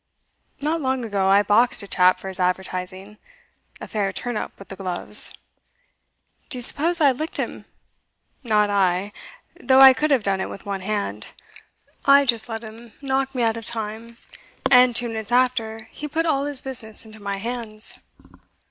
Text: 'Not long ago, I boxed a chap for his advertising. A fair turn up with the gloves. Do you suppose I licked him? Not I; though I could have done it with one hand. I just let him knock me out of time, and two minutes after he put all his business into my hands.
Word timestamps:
'Not 0.63 0.81
long 0.81 1.05
ago, 1.05 1.27
I 1.27 1.43
boxed 1.43 1.83
a 1.83 1.87
chap 1.87 2.19
for 2.19 2.27
his 2.27 2.39
advertising. 2.39 3.17
A 3.79 3.87
fair 3.87 4.11
turn 4.11 4.35
up 4.35 4.51
with 4.57 4.69
the 4.69 4.75
gloves. 4.75 5.31
Do 6.49 6.57
you 6.57 6.63
suppose 6.63 6.99
I 6.99 7.11
licked 7.11 7.37
him? 7.37 7.65
Not 8.43 8.71
I; 8.71 9.13
though 9.59 9.79
I 9.79 9.93
could 9.93 10.09
have 10.09 10.23
done 10.23 10.41
it 10.41 10.49
with 10.49 10.65
one 10.65 10.81
hand. 10.81 11.33
I 12.03 12.25
just 12.25 12.49
let 12.49 12.63
him 12.63 12.93
knock 12.99 13.35
me 13.35 13.43
out 13.43 13.57
of 13.57 13.65
time, 13.67 14.17
and 14.71 14.95
two 14.95 15.07
minutes 15.07 15.31
after 15.31 15.83
he 15.91 16.07
put 16.07 16.25
all 16.25 16.45
his 16.45 16.63
business 16.63 17.05
into 17.05 17.19
my 17.19 17.37
hands. 17.37 17.99